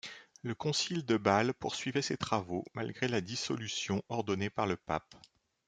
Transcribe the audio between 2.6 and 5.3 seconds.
malgré la dissolution ordonnée par le pape.